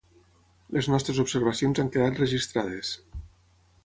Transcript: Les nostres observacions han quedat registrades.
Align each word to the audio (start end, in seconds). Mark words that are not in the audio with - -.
Les 0.77 0.87
nostres 0.93 1.19
observacions 1.23 1.81
han 1.83 1.91
quedat 1.97 2.21
registrades. 2.23 2.95